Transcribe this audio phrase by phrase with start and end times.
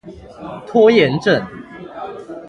[0.65, 1.45] 拖延症